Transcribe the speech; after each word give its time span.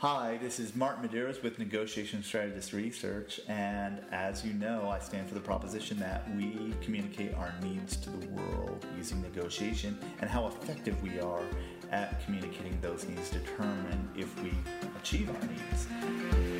Hi, 0.00 0.38
this 0.40 0.60
is 0.60 0.76
Martin 0.76 1.08
Medeiros 1.08 1.42
with 1.42 1.58
Negotiation 1.58 2.22
Strategist 2.22 2.72
Research, 2.72 3.40
and 3.48 4.00
as 4.12 4.44
you 4.44 4.52
know, 4.52 4.88
I 4.88 5.00
stand 5.00 5.26
for 5.26 5.34
the 5.34 5.40
proposition 5.40 5.98
that 5.98 6.24
we 6.36 6.72
communicate 6.82 7.34
our 7.34 7.52
needs 7.64 7.96
to 7.96 8.10
the 8.10 8.28
world 8.28 8.86
using 8.96 9.20
negotiation, 9.20 9.98
and 10.20 10.30
how 10.30 10.46
effective 10.46 11.02
we 11.02 11.18
are 11.18 11.42
at 11.90 12.24
communicating 12.24 12.78
those 12.80 13.08
needs 13.08 13.28
determine 13.28 14.08
if 14.16 14.40
we 14.40 14.52
achieve 15.00 15.30
our 15.30 15.48
needs. 15.48 16.57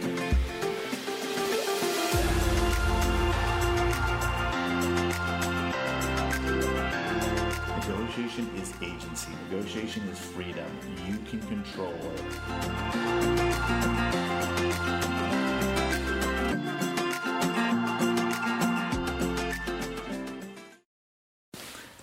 Negotiation 8.09 8.51
is 8.57 8.73
agency. 8.81 9.33
Negotiation 9.51 10.03
is 10.09 10.19
freedom. 10.19 10.65
You 11.07 11.19
can 11.29 11.41
control 11.43 11.93
it. 11.93 12.21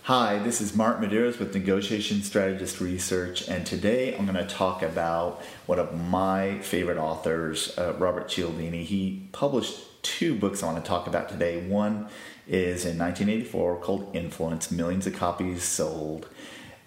Hi, 0.04 0.38
this 0.44 0.62
is 0.62 0.76
Mark 0.76 1.00
Medeiros 1.00 1.40
with 1.40 1.56
Negotiation 1.56 2.22
Strategist 2.22 2.80
Research, 2.80 3.48
and 3.50 3.66
today 3.66 4.16
I'm 4.16 4.28
going 4.28 4.38
to 4.38 4.46
talk 4.46 4.84
about 4.84 5.42
one 5.66 5.80
of 5.80 6.00
my 6.00 6.60
favorite 6.60 7.00
authors, 7.00 7.76
uh, 7.80 7.96
Robert 7.98 8.30
Cialdini. 8.30 8.84
He 8.84 9.28
published 9.32 10.04
two 10.04 10.36
books 10.36 10.62
I 10.62 10.68
want 10.68 10.86
to 10.86 10.88
talk 10.88 11.08
about 11.08 11.30
today. 11.30 11.68
One 11.68 12.10
is 12.48 12.86
in 12.86 12.98
1984 12.98 13.78
called 13.78 14.16
Influence, 14.16 14.72
millions 14.72 15.08
of 15.08 15.16
copies 15.16 15.64
sold, 15.64 16.30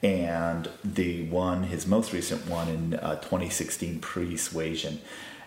and 0.02 0.68
the 0.84 1.24
one, 1.24 1.64
his 1.64 1.86
most 1.86 2.12
recent 2.12 2.46
one 2.46 2.68
in 2.68 2.94
uh, 2.94 3.16
2016, 3.16 3.98
Pre-Suasion. 4.00 5.00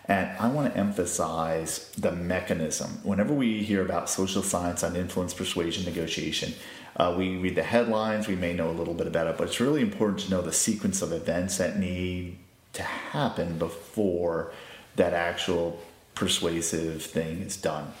And 0.06 0.36
I 0.38 0.48
want 0.48 0.72
to 0.72 0.78
emphasize 0.78 1.90
the 1.96 2.12
mechanism. 2.12 3.00
Whenever 3.02 3.32
we 3.32 3.62
hear 3.62 3.82
about 3.82 4.10
social 4.10 4.42
science 4.42 4.82
on 4.82 4.96
influence, 4.96 5.32
persuasion, 5.32 5.84
negotiation, 5.84 6.54
uh, 6.96 7.14
we 7.16 7.36
read 7.36 7.54
the 7.54 7.62
headlines, 7.62 8.28
we 8.28 8.34
may 8.34 8.52
know 8.52 8.68
a 8.68 8.72
little 8.72 8.94
bit 8.94 9.06
about 9.06 9.26
it, 9.28 9.38
but 9.38 9.46
it's 9.46 9.60
really 9.60 9.80
important 9.80 10.20
to 10.20 10.30
know 10.30 10.42
the 10.42 10.52
sequence 10.52 11.00
of 11.00 11.12
events 11.12 11.56
that 11.58 11.78
need 11.78 12.36
to 12.74 12.82
happen 12.82 13.58
before 13.58 14.52
that 14.96 15.14
actual 15.14 15.80
persuasive 16.14 17.02
thing 17.02 17.40
is 17.40 17.56
done. 17.56 17.92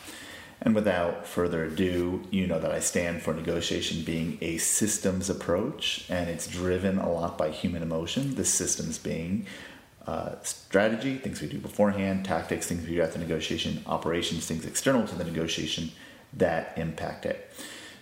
And 0.64 0.76
without 0.76 1.26
further 1.26 1.64
ado, 1.64 2.22
you 2.30 2.46
know 2.46 2.60
that 2.60 2.70
I 2.70 2.78
stand 2.78 3.22
for 3.22 3.34
negotiation 3.34 4.04
being 4.04 4.38
a 4.40 4.58
systems 4.58 5.28
approach, 5.28 6.06
and 6.08 6.30
it's 6.30 6.46
driven 6.46 6.98
a 6.98 7.10
lot 7.10 7.36
by 7.36 7.50
human 7.50 7.82
emotion. 7.82 8.36
The 8.36 8.44
systems 8.44 8.96
being 8.96 9.46
uh, 10.06 10.36
strategy, 10.42 11.16
things 11.16 11.40
we 11.40 11.48
do 11.48 11.58
beforehand, 11.58 12.24
tactics, 12.24 12.68
things 12.68 12.86
we 12.86 12.94
do 12.94 13.02
after 13.02 13.18
negotiation, 13.18 13.82
operations, 13.86 14.46
things 14.46 14.64
external 14.64 15.06
to 15.08 15.16
the 15.16 15.24
negotiation 15.24 15.90
that 16.32 16.72
impact 16.76 17.26
it. 17.26 17.52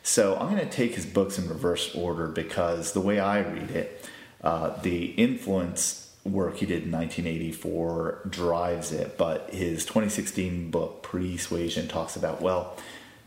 So 0.03 0.37
I'm 0.37 0.55
going 0.55 0.67
to 0.67 0.71
take 0.71 0.95
his 0.95 1.07
books 1.07 1.39
in 1.39 1.49
reverse 1.49 1.95
order 1.95 2.27
because 2.27 2.93
the 2.93 3.01
way 3.01 3.19
I 3.21 3.41
read 3.41 3.71
it, 3.71 4.09
uh, 4.43 4.81
the 4.83 5.07
influence 5.13 6.10
work 6.25 6.57
he 6.59 6.67
did 6.67 6.85
in 6.85 6.93
1984 6.93 8.23
drives 8.29 8.93
it, 8.93 9.17
but 9.17 9.51
his 9.51 9.85
2016 9.85 10.71
book, 10.71 11.03
Pre-Suasion, 11.03 11.89
talks 11.89 12.17
about, 12.17 12.43
well, 12.43 12.77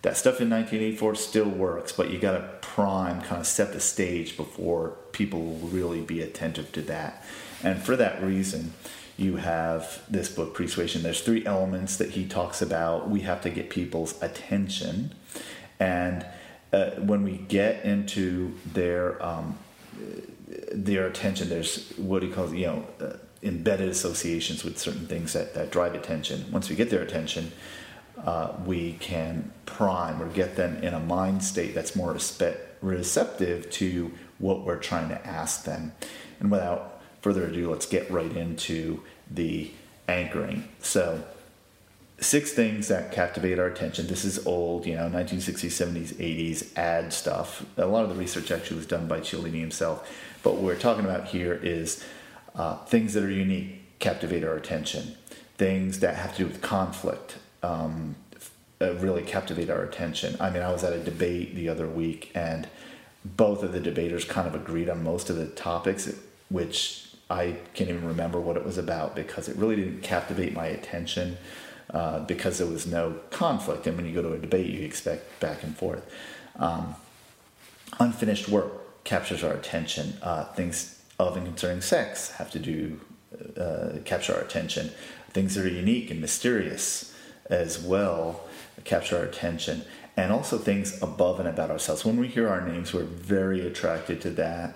that 0.04 0.18
stuff 0.18 0.42
in 0.42 0.50
1984 0.50 1.16
still 1.16 1.50
works, 1.50 1.92
but 1.92 2.12
you 2.12 2.20
got 2.20 2.34
to 2.34 2.50
prime, 2.62 3.22
kind 3.22 3.42
of 3.42 3.48
set 3.48 3.74
the 3.74 3.80
stage 3.80 4.38
before 4.38 4.98
people 5.12 5.42
will 5.42 5.68
really 5.70 6.02
be 6.02 6.22
attentive 6.22 6.72
to 6.74 6.82
that. 6.84 7.24
And 7.64 7.82
for 7.82 7.96
that 7.96 8.22
reason, 8.22 8.74
you 9.18 9.38
have 9.38 10.04
this 10.10 10.30
book, 10.30 10.54
Pre-Suasion. 10.54 11.04
There's 11.04 11.22
three 11.22 11.46
elements 11.46 11.98
that 11.98 12.12
he 12.12 12.28
talks 12.28 12.62
about. 12.62 13.10
We 13.10 13.22
have 13.22 13.42
to 13.42 13.50
get 13.50 13.70
people's 13.70 14.22
attention. 14.22 15.14
And 15.80 16.26
uh, 16.74 16.92
when 16.92 17.24
we 17.24 17.38
get 17.38 17.86
into 17.86 18.54
their 18.66 19.24
um, 19.24 19.58
their 20.72 21.08
attention, 21.08 21.50
there's 21.50 21.90
what 21.98 22.24
he 22.24 22.30
calls 22.30 22.54
you 22.54 22.68
know 22.68 22.88
uh, 23.00 23.18
embedded 23.42 23.90
associations 23.90 24.64
with 24.64 24.78
certain 24.78 25.06
things 25.08 25.34
that, 25.34 25.54
that 25.54 25.72
drive 25.72 25.94
attention. 25.96 26.46
Once 26.52 26.70
we 26.70 26.76
get 26.76 26.90
their 26.90 27.02
attention, 27.02 27.52
uh, 28.24 28.54
we 28.66 28.94
can 28.94 29.52
prime 29.66 30.22
or 30.22 30.30
get 30.30 30.56
them 30.56 30.82
in 30.84 30.94
a 30.94 31.00
mind 31.00 31.44
state 31.44 31.76
that's 31.76 31.96
more 31.96 32.14
respe- 32.14 32.58
receptive 32.82 33.70
to 33.70 34.12
what 34.40 34.66
we're 34.66 34.78
trying 34.78 35.10
to 35.10 35.28
ask 35.28 35.66
them. 35.66 35.94
And 36.40 36.50
without 36.50 37.02
further 37.22 37.46
ado, 37.46 37.72
let's 37.72 37.86
get 37.86 38.10
right 38.10 38.36
into 38.36 39.02
the 39.30 39.72
anchoring. 40.08 40.68
So 40.82 41.24
six 42.24 42.52
things 42.52 42.88
that 42.88 43.12
captivate 43.12 43.60
our 43.60 43.68
attention. 43.68 44.08
This 44.08 44.26
is 44.26 44.46
old, 44.46 44.86
you 44.86 44.96
know, 44.96 45.10
1960s, 45.10 45.68
70s, 45.70 46.14
80s 46.16 46.78
ad 46.78 47.14
stuff. 47.14 47.66
A 47.78 47.86
lot 47.86 48.04
of 48.04 48.10
the 48.10 48.16
research 48.16 48.52
actually 48.52 48.78
was 48.78 48.88
done 48.88 49.08
by 49.08 49.20
Cialdini 49.20 49.60
himself. 49.60 50.12
But 50.42 50.56
what 50.56 50.64
we're 50.64 50.76
talking 50.76 51.06
about 51.06 51.28
here 51.28 51.54
is 51.54 52.04
uh, 52.56 52.78
things 52.86 53.14
that 53.14 53.24
are 53.24 53.32
unique 53.32 54.00
captivate 54.00 54.44
our 54.44 54.56
attention. 54.56 55.16
Things 55.58 56.00
that 56.00 56.16
have 56.16 56.36
to 56.36 56.44
do 56.44 56.48
with 56.48 56.62
conflict 56.62 57.38
um, 57.62 58.16
uh, 58.82 58.96
really 58.96 59.24
captivate 59.24 59.70
our 59.70 59.84
attention. 59.84 60.36
I 60.40 60.50
mean, 60.50 60.64
I 60.64 60.72
was 60.72 60.84
at 60.84 60.94
a 60.94 61.00
debate 61.00 61.56
the 61.56 61.70
other 61.70 61.88
week, 61.88 62.32
and 62.36 62.68
both 63.24 63.64
of 63.64 63.72
the 63.72 63.80
debaters 63.80 64.26
kind 64.26 64.48
of 64.48 64.56
agreed 64.56 64.90
on 64.90 65.04
most 65.04 65.30
of 65.30 65.38
the 65.38 65.48
topics, 65.48 66.14
which 66.50 67.08
I 67.30 67.56
can't 67.74 67.90
even 67.90 68.06
remember 68.06 68.40
what 68.40 68.58
it 68.58 68.66
was 68.66 68.78
about 68.78 69.16
because 69.16 69.48
it 69.48 69.56
really 69.56 69.78
didn't 69.78 70.02
captivate 70.02 70.54
my 70.54 70.68
attention 70.68 71.38
uh, 71.94 72.20
because 72.20 72.58
there 72.58 72.68
was 72.68 72.88
no 72.88 73.16
conflict. 73.30 73.86
And 73.88 73.96
when 73.96 74.06
you 74.06 74.14
go 74.14 74.22
to 74.22 74.34
a 74.34 74.40
debate, 74.40 74.68
you 74.72 74.84
expect 74.84 75.40
back 75.40 75.64
and 75.64 75.78
forth. 75.78 76.10
Um, 76.58 76.96
unfinished 78.00 78.50
work 78.50 79.04
captures 79.04 79.44
our 79.44 79.54
attention. 79.54 80.18
Uh, 80.22 80.46
things 80.46 81.02
of 81.20 81.38
and 81.38 81.46
concerning 81.46 81.82
sex 81.82 82.32
have 82.32 82.50
to 82.52 82.60
do 82.60 83.00
uh, 83.58 84.00
capture 84.06 84.34
our 84.34 84.42
attention. 84.42 84.92
Things 85.30 85.56
that 85.56 85.66
are 85.66 85.70
unique 85.70 86.10
and 86.12 86.20
mysterious 86.20 87.16
as 87.50 87.80
well 87.80 88.42
capture 88.84 89.18
our 89.18 89.24
attention. 89.24 89.84
And 90.16 90.32
also 90.32 90.58
things 90.58 91.02
above 91.02 91.40
and 91.40 91.50
about 91.50 91.72
ourselves. 91.72 92.06
When 92.06 92.18
we 92.18 92.28
hear 92.28 92.48
our 92.48 92.68
names, 92.68 92.94
we're 92.94 93.04
very 93.04 93.66
attracted 93.66 94.22
to 94.22 94.30
that. 94.32 94.76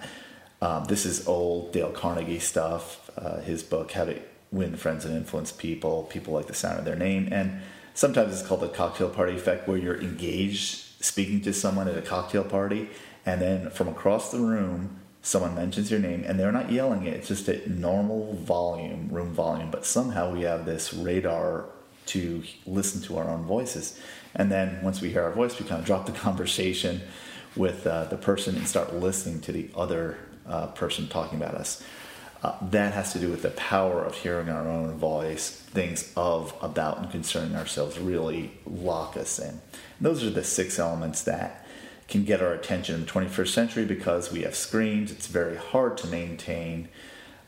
Um, 0.61 0.85
this 0.85 1.05
is 1.05 1.27
old 1.27 1.71
Dale 1.73 1.91
Carnegie 1.91 2.39
stuff. 2.39 3.09
Uh, 3.17 3.41
his 3.41 3.61
book, 3.61 3.91
How 3.91 4.05
to 4.05 4.19
win 4.51 4.75
friends 4.75 5.05
and 5.05 5.15
influence 5.15 5.51
people. 5.51 6.03
People 6.03 6.33
like 6.33 6.47
the 6.47 6.53
sound 6.53 6.79
of 6.79 6.85
their 6.85 6.95
name. 6.95 7.29
And 7.31 7.61
sometimes 7.93 8.33
it's 8.33 8.47
called 8.47 8.61
the 8.61 8.69
cocktail 8.69 9.09
party 9.09 9.35
effect, 9.35 9.67
where 9.67 9.77
you're 9.77 9.99
engaged 9.99 10.87
speaking 10.99 11.41
to 11.41 11.53
someone 11.53 11.87
at 11.87 11.97
a 11.97 12.01
cocktail 12.01 12.43
party, 12.43 12.89
and 13.25 13.41
then 13.41 13.69
from 13.69 13.87
across 13.87 14.31
the 14.31 14.39
room, 14.39 14.99
someone 15.21 15.55
mentions 15.55 15.91
your 15.91 15.99
name, 15.99 16.23
and 16.25 16.39
they're 16.39 16.51
not 16.51 16.71
yelling 16.71 17.05
it, 17.05 17.13
it's 17.13 17.27
just 17.27 17.49
at 17.49 17.69
normal 17.69 18.33
volume, 18.33 19.09
room 19.09 19.33
volume, 19.33 19.69
but 19.69 19.85
somehow 19.85 20.31
we 20.31 20.41
have 20.41 20.65
this 20.65 20.93
radar 20.93 21.65
to 22.07 22.41
listen 22.65 23.01
to 23.01 23.17
our 23.17 23.29
own 23.29 23.43
voices. 23.43 23.99
And 24.33 24.51
then 24.51 24.79
once 24.81 25.01
we 25.01 25.09
hear 25.09 25.23
our 25.23 25.31
voice, 25.31 25.59
we 25.59 25.65
kind 25.65 25.79
of 25.79 25.85
drop 25.85 26.05
the 26.05 26.11
conversation 26.27 27.01
with 27.55 27.85
uh, 27.85 28.05
the 28.05 28.17
person 28.17 28.55
and 28.55 28.67
start 28.67 28.93
listening 28.93 29.41
to 29.41 29.51
the 29.51 29.69
other 29.75 30.17
uh, 30.47 30.67
person 30.67 31.07
talking 31.07 31.39
about 31.39 31.55
us. 31.55 31.83
Uh, 32.43 32.55
that 32.61 32.93
has 32.93 33.13
to 33.13 33.19
do 33.19 33.31
with 33.31 33.41
the 33.41 33.49
power 33.51 34.03
of 34.03 34.13
hearing 34.15 34.47
our 34.47 34.67
own 34.67 34.95
voice. 34.97 35.49
Things 35.49 36.13
of, 36.15 36.53
about, 36.61 36.99
and 36.99 37.09
concerning 37.09 37.55
ourselves 37.55 37.97
really 37.97 38.51
lock 38.65 39.17
us 39.17 39.39
in. 39.39 39.49
And 39.49 39.59
those 39.99 40.23
are 40.23 40.29
the 40.29 40.43
six 40.43 40.77
elements 40.77 41.23
that 41.23 41.65
can 42.07 42.23
get 42.23 42.41
our 42.41 42.53
attention 42.53 42.95
in 42.95 43.01
the 43.01 43.07
21st 43.07 43.49
century 43.49 43.85
because 43.85 44.31
we 44.31 44.41
have 44.41 44.55
screens. 44.55 45.11
It's 45.11 45.27
very 45.27 45.57
hard 45.57 45.97
to 45.97 46.07
maintain 46.07 46.89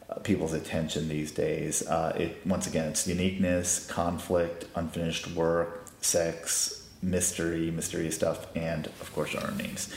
uh, 0.09 0.15
people's 0.15 0.53
attention 0.53 1.07
these 1.07 1.31
days. 1.31 1.85
Uh, 1.87 2.15
it 2.17 2.45
once 2.45 2.67
again, 2.67 2.89
it's 2.89 3.07
uniqueness, 3.07 3.85
conflict, 3.87 4.65
unfinished 4.75 5.27
work, 5.31 5.85
sex, 6.01 6.87
mystery, 7.01 7.71
mysterious 7.71 8.15
stuff, 8.15 8.47
and 8.55 8.87
of 8.87 9.13
course 9.13 9.35
our 9.35 9.51
names. 9.51 9.93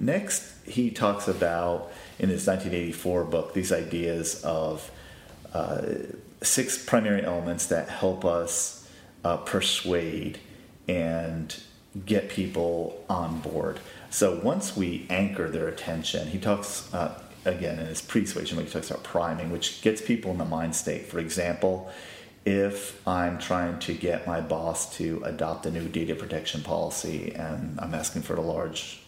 Next, 0.00 0.54
he 0.66 0.90
talks 0.90 1.28
about 1.28 1.92
in 2.18 2.30
his 2.30 2.46
1984 2.46 3.24
book 3.24 3.52
these 3.52 3.70
ideas 3.70 4.42
of 4.42 4.90
uh, 5.52 5.82
six 6.42 6.82
primary 6.82 7.22
elements 7.22 7.66
that 7.66 7.90
help 7.90 8.24
us 8.24 8.88
uh, 9.24 9.36
persuade 9.36 10.38
and 10.88 11.54
get 12.06 12.30
people 12.30 13.04
on 13.10 13.40
board. 13.40 13.80
So 14.08 14.40
once 14.42 14.74
we 14.74 15.06
anchor 15.10 15.50
their 15.50 15.68
attention, 15.68 16.28
he 16.28 16.38
talks 16.38 16.92
uh, 16.94 17.20
again 17.44 17.78
in 17.78 17.86
his 17.86 18.00
persuasion 18.00 18.58
he 18.58 18.64
talks 18.64 18.90
about 18.90 19.04
priming, 19.04 19.50
which 19.50 19.82
gets 19.82 20.00
people 20.00 20.30
in 20.30 20.38
the 20.38 20.44
mind 20.46 20.74
state. 20.74 21.06
For 21.06 21.18
example, 21.18 21.90
if 22.46 23.06
I'm 23.06 23.38
trying 23.38 23.78
to 23.80 23.92
get 23.92 24.26
my 24.26 24.40
boss 24.40 24.96
to 24.96 25.22
adopt 25.24 25.66
a 25.66 25.70
new 25.70 25.88
data 25.88 26.14
protection 26.14 26.62
policy 26.62 27.34
and 27.34 27.78
I'm 27.78 27.94
asking 27.94 28.22
for 28.22 28.34
a 28.36 28.40
large 28.40 29.02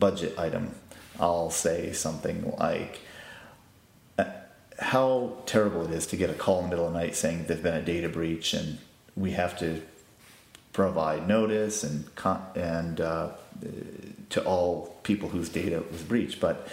budget 0.00 0.36
item, 0.38 0.74
I'll 1.20 1.50
say 1.50 1.92
something 1.92 2.54
like, 2.58 3.00
uh, 4.18 4.24
how 4.78 5.36
terrible 5.46 5.84
it 5.84 5.92
is 5.92 6.06
to 6.08 6.16
get 6.16 6.30
a 6.30 6.34
call 6.34 6.58
in 6.58 6.64
the 6.64 6.70
middle 6.70 6.86
of 6.86 6.92
the 6.92 6.98
night 6.98 7.14
saying 7.14 7.44
there's 7.46 7.60
been 7.60 7.74
a 7.74 7.82
data 7.82 8.08
breach 8.08 8.54
and 8.54 8.78
we 9.14 9.32
have 9.32 9.56
to 9.58 9.82
provide 10.72 11.28
notice 11.28 11.84
and 11.84 12.08
and 12.56 13.00
uh, 13.00 13.30
to 14.30 14.44
all 14.44 14.96
people 15.02 15.28
whose 15.28 15.48
data 15.48 15.84
was 15.92 16.02
breached. 16.02 16.40
But 16.40 16.68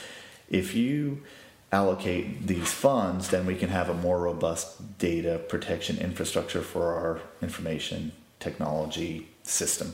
if 0.50 0.76
you 0.76 1.24
allocate 1.72 2.48
these 2.48 2.72
funds, 2.72 3.30
then 3.30 3.46
we 3.46 3.56
can 3.56 3.70
have 3.70 3.90
a 3.90 3.94
more 3.94 4.20
robust 4.20 4.98
data 4.98 5.42
protection 5.50 5.98
infrastructure 5.98 6.62
for 6.62 6.94
our 6.94 7.20
information 7.42 8.14
technology 8.40 9.28
system. 9.44 9.94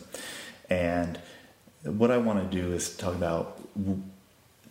And 0.69 1.19
what 1.83 2.11
I 2.11 2.17
want 2.17 2.49
to 2.49 2.61
do 2.61 2.73
is 2.73 2.95
talk 2.95 3.13
about 3.13 3.61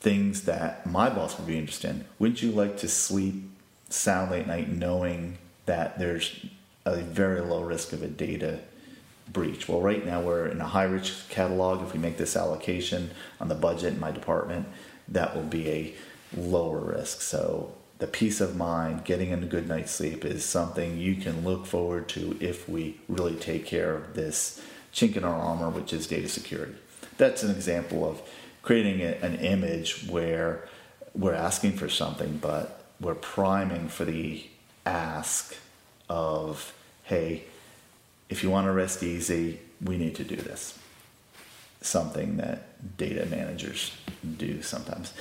things 0.01 0.43
that 0.43 0.87
my 0.87 1.09
boss 1.09 1.39
would 1.39 1.47
be 1.47 1.59
interested 1.59 1.91
in. 1.91 2.05
Wouldn't 2.19 2.43
you 2.43 2.51
like 2.51 2.79
to 2.79 2.89
sleep 2.89 3.51
soundly 3.89 4.41
at 4.41 4.47
night 4.47 4.69
knowing 4.69 5.39
that 5.67 5.99
there's 5.99 6.45
a 6.85 6.97
very 6.97 7.41
low 7.41 7.63
risk 7.63 7.93
of 7.93 8.03
a 8.03 8.09
data 8.09 8.61
breach? 9.33 9.69
Well, 9.69 9.81
right 9.81 10.05
now 10.05 10.21
we're 10.23 10.47
in 10.47 10.61
a 10.61 10.67
high 10.67 10.85
risk 10.85 11.29
catalog. 11.29 11.83
If 11.83 11.93
we 11.93 11.99
make 11.99 12.17
this 12.17 12.37
allocation 12.37 13.11
on 13.41 13.49
the 13.49 13.55
budget 13.55 13.95
in 13.95 14.01
my 14.01 14.11
department, 14.11 14.67
that 15.09 15.37
will 15.37 15.43
be 15.43 15.69
a 15.69 15.95
lower 16.37 16.79
risk. 16.79 17.21
So 17.21 17.73
the 17.99 18.07
peace 18.07 18.41
of 18.41 18.57
mind, 18.57 19.05
getting 19.05 19.33
a 19.33 19.37
good 19.37 19.69
night's 19.69 19.93
sleep 19.93 20.25
is 20.25 20.45
something 20.45 20.99
you 20.99 21.15
can 21.15 21.45
look 21.45 21.67
forward 21.67 22.09
to 22.11 22.37
if 22.41 22.69
we 22.69 22.99
really 23.09 23.37
take 23.37 23.67
care 23.67 23.95
of 23.95 24.15
this 24.15 24.61
chink 24.93 25.17
in 25.17 25.25
our 25.25 25.39
armor, 25.39 25.69
which 25.69 25.93
is 25.93 26.07
data 26.07 26.29
security. 26.29 26.75
That's 27.19 27.43
an 27.43 27.51
example 27.51 28.09
of 28.09 28.23
creating 28.63 29.01
a, 29.03 29.13
an 29.23 29.37
image 29.37 30.07
where 30.09 30.69
we're 31.15 31.35
asking 31.35 31.73
for 31.73 31.89
something, 31.89 32.39
but 32.39 32.85
we're 33.01 33.15
priming 33.15 33.89
for 33.89 34.05
the 34.05 34.47
ask 34.87 35.57
of, 36.09 36.73
hey, 37.05 37.45
if 38.29 38.43
you 38.43 38.51
want 38.51 38.67
to 38.67 38.73
rest 38.73 39.03
easy, 39.03 39.59
we 39.83 39.99
need 39.99 40.15
to 40.17 40.25
do 40.25 40.37
this. 40.37 40.79
Something 41.81 42.37
that 42.37 42.97
data 42.97 43.27
managers 43.27 43.93
do 44.39 44.63
sometimes. 44.63 45.13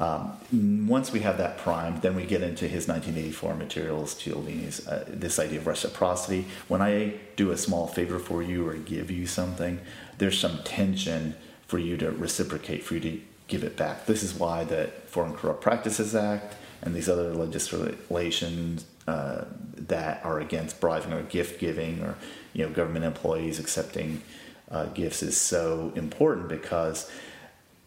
Um, 0.00 0.88
once 0.88 1.12
we 1.12 1.20
have 1.20 1.38
that 1.38 1.58
primed, 1.58 2.02
then 2.02 2.16
we 2.16 2.26
get 2.26 2.42
into 2.42 2.66
his 2.66 2.88
1984 2.88 3.54
materials, 3.54 4.14
Cialdini's, 4.14 4.86
uh, 4.88 5.04
this 5.08 5.38
idea 5.38 5.60
of 5.60 5.66
reciprocity. 5.66 6.46
When 6.66 6.82
I 6.82 7.14
do 7.36 7.52
a 7.52 7.56
small 7.56 7.86
favor 7.86 8.18
for 8.18 8.42
you 8.42 8.66
or 8.66 8.74
give 8.74 9.10
you 9.10 9.26
something, 9.26 9.80
there's 10.18 10.38
some 10.38 10.58
tension 10.64 11.36
for 11.66 11.78
you 11.78 11.96
to 11.98 12.10
reciprocate, 12.10 12.82
for 12.82 12.94
you 12.94 13.00
to 13.00 13.20
give 13.46 13.62
it 13.62 13.76
back. 13.76 14.06
This 14.06 14.22
is 14.22 14.34
why 14.34 14.64
the 14.64 14.90
Foreign 15.06 15.34
Corrupt 15.34 15.60
Practices 15.60 16.14
Act 16.14 16.56
and 16.82 16.94
these 16.94 17.08
other 17.08 17.32
legislations 17.32 18.84
uh, 19.06 19.44
that 19.76 20.24
are 20.24 20.40
against 20.40 20.80
bribing 20.80 21.12
or 21.12 21.22
gift 21.22 21.60
giving 21.60 22.02
or 22.02 22.16
you 22.52 22.64
know 22.64 22.72
government 22.72 23.04
employees 23.04 23.58
accepting 23.58 24.22
uh, 24.70 24.86
gifts 24.86 25.22
is 25.22 25.36
so 25.36 25.92
important 25.94 26.48
because 26.48 27.10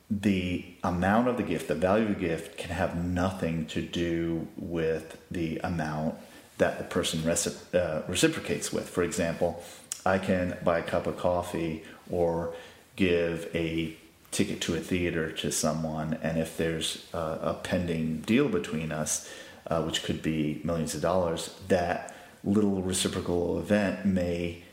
the 0.10 0.66
amount 0.84 1.28
of 1.28 1.38
the 1.38 1.44
gift, 1.44 1.68
the 1.68 1.76
value 1.76 2.06
of 2.06 2.16
the 2.16 2.20
gift, 2.20 2.58
can 2.58 2.72
have 2.72 2.96
nothing 2.96 3.66
to 3.68 3.82
do 3.82 4.48
with 4.56 5.18
the 5.30 5.60
amount 5.64 6.16
that 6.58 6.78
the 6.78 6.84
person 6.84 7.28
uh, 7.28 8.02
reciprocates 8.08 8.72
with. 8.72 8.90
For 8.90 9.04
example, 9.04 9.62
I 10.06 10.18
can 10.18 10.58
buy 10.64 10.80
a 10.80 10.84
cup 10.84 11.08
of 11.08 11.18
coffee 11.18 11.84
or 12.10 12.54
give 12.96 13.50
a 13.54 13.96
ticket 14.32 14.62
to 14.62 14.76
a 14.76 14.80
theater 14.80 15.32
to 15.32 15.52
someone, 15.52 16.18
and 16.22 16.38
if 16.38 16.58
there's 16.58 17.06
uh, 17.14 17.38
a 17.42 17.54
pending 17.54 18.22
deal 18.22 18.48
between 18.50 18.92
us, 18.92 19.30
uh, 19.68 19.82
which 19.84 20.04
could 20.04 20.22
be 20.22 20.62
millions 20.64 20.96
of 20.96 21.02
dollars, 21.02 21.54
that 21.68 22.14
little 22.44 22.82
reciprocal 22.82 23.60
event 23.60 24.06
may 24.06 24.64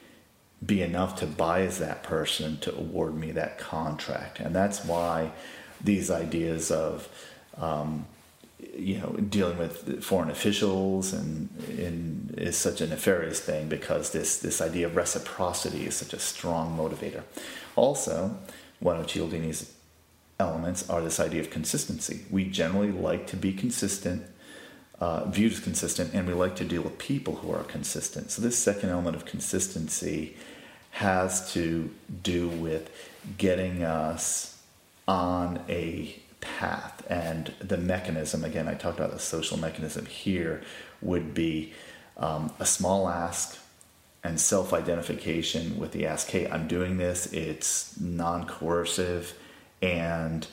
be 0.64 0.82
enough 0.82 1.16
to 1.20 1.26
bias 1.26 1.78
that 1.78 2.02
person 2.02 2.58
to 2.58 2.74
award 2.74 3.14
me 3.14 3.32
that 3.32 3.58
contract. 3.58 4.40
And 4.40 4.54
that's 4.54 4.84
why 4.84 5.32
these 5.82 6.10
ideas 6.10 6.70
of, 6.70 7.08
um, 7.58 8.06
you 8.74 8.98
know, 8.98 9.10
dealing 9.28 9.58
with 9.58 10.02
foreign 10.02 10.30
officials 10.30 11.12
and, 11.12 11.48
and 11.78 12.34
is 12.38 12.56
such 12.56 12.80
a 12.80 12.86
nefarious 12.86 13.40
thing 13.40 13.68
because 13.68 14.10
this, 14.10 14.38
this 14.38 14.60
idea 14.60 14.86
of 14.86 14.96
reciprocity 14.96 15.86
is 15.86 15.96
such 15.96 16.14
a 16.14 16.18
strong 16.18 16.76
motivator. 16.76 17.22
Also, 17.76 18.36
one 18.80 18.98
of 18.98 19.06
Cialdini's 19.06 19.72
elements 20.40 20.88
are 20.88 21.00
this 21.00 21.20
idea 21.20 21.40
of 21.40 21.50
consistency. 21.50 22.24
We 22.30 22.44
generally 22.44 22.90
like 22.90 23.26
to 23.28 23.36
be 23.36 23.52
consistent, 23.52 24.24
uh, 25.00 25.24
viewed 25.24 25.52
as 25.52 25.60
consistent, 25.60 26.14
and 26.14 26.26
we 26.26 26.34
like 26.34 26.56
to 26.56 26.64
deal 26.64 26.82
with 26.82 26.98
people 26.98 27.36
who 27.36 27.52
are 27.52 27.64
consistent. 27.64 28.30
So, 28.30 28.42
this 28.42 28.58
second 28.58 28.90
element 28.90 29.16
of 29.16 29.24
consistency 29.24 30.36
has 30.92 31.52
to 31.52 31.90
do 32.22 32.48
with 32.48 32.90
getting 33.36 33.82
us 33.82 34.60
on 35.08 35.60
a 35.68 36.16
path. 36.40 37.04
And 37.10 37.52
the 37.58 37.76
mechanism, 37.76 38.44
again, 38.44 38.68
I 38.68 38.74
talked 38.74 38.98
about 38.98 39.12
the 39.12 39.18
social 39.18 39.58
mechanism 39.58 40.06
here, 40.06 40.62
would 41.02 41.34
be 41.34 41.72
um, 42.16 42.52
a 42.60 42.66
small 42.66 43.08
ask 43.08 43.58
and 44.22 44.40
self 44.40 44.72
identification 44.72 45.78
with 45.78 45.92
the 45.92 46.06
ask, 46.06 46.28
hey, 46.30 46.48
I'm 46.48 46.66
doing 46.66 46.96
this, 46.96 47.26
it's 47.32 47.98
non 48.00 48.46
coercive, 48.46 49.34
and 49.82 50.46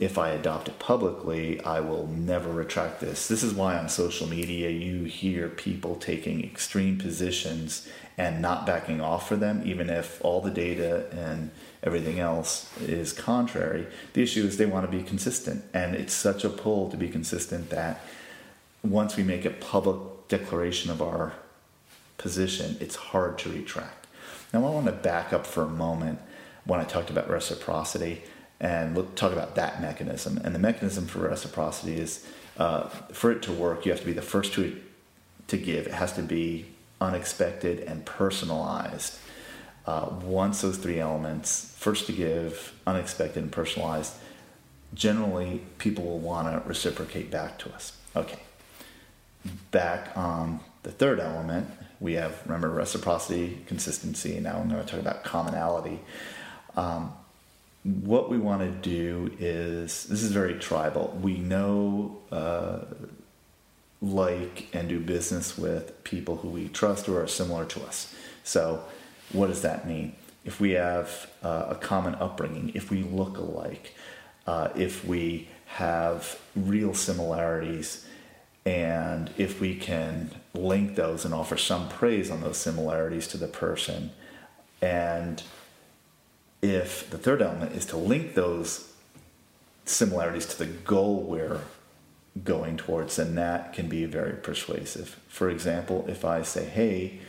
if 0.00 0.16
I 0.16 0.30
adopt 0.30 0.66
it 0.68 0.78
publicly, 0.78 1.60
I 1.60 1.80
will 1.80 2.06
never 2.06 2.50
retract 2.50 3.00
this. 3.00 3.28
This 3.28 3.42
is 3.42 3.52
why 3.52 3.76
on 3.76 3.90
social 3.90 4.26
media 4.26 4.70
you 4.70 5.04
hear 5.04 5.50
people 5.50 5.94
taking 5.96 6.42
extreme 6.42 6.96
positions 6.96 7.86
and 8.16 8.40
not 8.40 8.64
backing 8.64 9.02
off 9.02 9.28
for 9.28 9.36
them, 9.36 9.62
even 9.66 9.90
if 9.90 10.18
all 10.24 10.40
the 10.40 10.50
data 10.50 11.06
and 11.12 11.50
everything 11.82 12.18
else 12.18 12.70
is 12.80 13.12
contrary. 13.12 13.86
The 14.14 14.22
issue 14.22 14.46
is 14.46 14.56
they 14.56 14.64
want 14.64 14.90
to 14.90 14.96
be 14.96 15.04
consistent, 15.04 15.64
and 15.74 15.94
it's 15.94 16.14
such 16.14 16.44
a 16.44 16.50
pull 16.50 16.90
to 16.90 16.96
be 16.96 17.08
consistent 17.08 17.68
that 17.68 18.00
once 18.82 19.16
we 19.16 19.22
make 19.22 19.44
a 19.44 19.50
public 19.50 20.28
declaration 20.28 20.90
of 20.90 21.02
our 21.02 21.34
position, 22.16 22.78
it's 22.80 22.96
hard 22.96 23.36
to 23.38 23.50
retract. 23.50 24.06
Now, 24.54 24.66
I 24.66 24.70
want 24.70 24.86
to 24.86 24.92
back 24.92 25.34
up 25.34 25.46
for 25.46 25.62
a 25.62 25.68
moment 25.68 26.20
when 26.64 26.80
I 26.80 26.84
talked 26.84 27.10
about 27.10 27.28
reciprocity 27.28 28.22
and 28.60 28.94
we'll 28.94 29.06
talk 29.06 29.32
about 29.32 29.54
that 29.54 29.80
mechanism. 29.80 30.40
And 30.44 30.54
the 30.54 30.58
mechanism 30.58 31.06
for 31.06 31.20
reciprocity 31.20 31.98
is 31.98 32.26
uh, 32.58 32.88
for 32.88 33.32
it 33.32 33.42
to 33.42 33.52
work, 33.52 33.86
you 33.86 33.92
have 33.92 34.00
to 34.00 34.06
be 34.06 34.12
the 34.12 34.22
first 34.22 34.52
to, 34.54 34.78
to 35.48 35.56
give. 35.56 35.86
It 35.86 35.94
has 35.94 36.12
to 36.14 36.22
be 36.22 36.66
unexpected, 37.00 37.80
and 37.80 38.04
personalized. 38.04 39.18
Uh, 39.86 40.10
once 40.22 40.60
those 40.60 40.76
three 40.76 41.00
elements, 41.00 41.74
first 41.78 42.06
to 42.06 42.12
give, 42.12 42.74
unexpected, 42.86 43.42
and 43.42 43.50
personalized, 43.50 44.14
generally 44.92 45.62
people 45.78 46.04
will 46.04 46.18
want 46.18 46.46
to 46.52 46.68
reciprocate 46.68 47.30
back 47.30 47.58
to 47.58 47.72
us. 47.72 47.96
Okay. 48.14 48.38
Back 49.70 50.16
on 50.16 50.60
the 50.82 50.90
third 50.90 51.18
element, 51.18 51.68
we 51.98 52.14
have, 52.14 52.42
remember, 52.44 52.68
reciprocity, 52.68 53.62
consistency, 53.66 54.38
now 54.40 54.58
I'm 54.58 54.68
going 54.68 54.84
to 54.84 54.90
talk 54.90 55.00
about 55.00 55.24
commonality. 55.24 56.00
Um, 56.76 57.12
what 57.84 58.28
we 58.28 58.38
want 58.38 58.60
to 58.60 58.88
do 58.88 59.34
is 59.38 60.04
this 60.04 60.22
is 60.22 60.32
very 60.32 60.54
tribal. 60.54 61.18
We 61.22 61.38
know 61.38 62.18
uh, 62.30 62.80
like 64.02 64.68
and 64.74 64.88
do 64.88 65.00
business 65.00 65.56
with 65.56 66.02
people 66.04 66.36
who 66.36 66.48
we 66.48 66.68
trust 66.68 67.08
or 67.08 67.22
are 67.22 67.26
similar 67.26 67.64
to 67.66 67.82
us. 67.82 68.14
So, 68.44 68.84
what 69.32 69.46
does 69.46 69.62
that 69.62 69.86
mean? 69.86 70.14
If 70.44 70.60
we 70.60 70.72
have 70.72 71.30
uh, 71.42 71.66
a 71.70 71.74
common 71.74 72.14
upbringing, 72.16 72.72
if 72.74 72.90
we 72.90 73.02
look 73.02 73.36
alike, 73.38 73.94
uh, 74.46 74.68
if 74.74 75.04
we 75.04 75.48
have 75.66 76.38
real 76.56 76.94
similarities, 76.94 78.06
and 78.66 79.30
if 79.38 79.60
we 79.60 79.74
can 79.74 80.30
link 80.54 80.96
those 80.96 81.24
and 81.24 81.32
offer 81.32 81.56
some 81.56 81.88
praise 81.88 82.30
on 82.30 82.40
those 82.40 82.56
similarities 82.56 83.28
to 83.28 83.38
the 83.38 83.46
person, 83.46 84.10
and 84.82 85.42
if 86.62 87.08
the 87.10 87.18
third 87.18 87.42
element 87.42 87.72
is 87.72 87.86
to 87.86 87.96
link 87.96 88.34
those 88.34 88.92
similarities 89.84 90.46
to 90.46 90.58
the 90.58 90.66
goal 90.66 91.22
we're 91.22 91.60
going 92.44 92.76
towards, 92.76 93.16
then 93.16 93.34
that 93.34 93.72
can 93.72 93.88
be 93.88 94.04
very 94.04 94.34
persuasive. 94.34 95.18
For 95.28 95.50
example, 95.50 96.04
if 96.08 96.24
I 96.24 96.42
say, 96.42 96.64
hey, 96.64 97.20